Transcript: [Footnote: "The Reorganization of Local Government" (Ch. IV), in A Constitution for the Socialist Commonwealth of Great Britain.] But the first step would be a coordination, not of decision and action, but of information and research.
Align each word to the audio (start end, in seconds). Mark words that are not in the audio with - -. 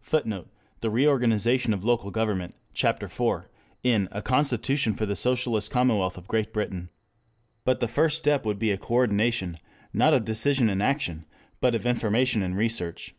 [Footnote: 0.00 0.48
"The 0.80 0.90
Reorganization 0.90 1.72
of 1.72 1.84
Local 1.84 2.10
Government" 2.10 2.56
(Ch. 2.72 2.82
IV), 2.86 3.20
in 3.84 4.08
A 4.10 4.22
Constitution 4.22 4.94
for 4.96 5.06
the 5.06 5.14
Socialist 5.14 5.70
Commonwealth 5.70 6.18
of 6.18 6.26
Great 6.26 6.52
Britain.] 6.52 6.88
But 7.64 7.78
the 7.78 7.86
first 7.86 8.18
step 8.18 8.44
would 8.44 8.58
be 8.58 8.72
a 8.72 8.76
coordination, 8.76 9.56
not 9.92 10.12
of 10.12 10.24
decision 10.24 10.68
and 10.68 10.82
action, 10.82 11.26
but 11.60 11.76
of 11.76 11.86
information 11.86 12.42
and 12.42 12.56
research. 12.56 13.14